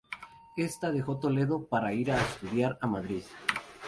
[0.57, 3.21] Esta dejó Toledo para ir a estudiar a Madrid.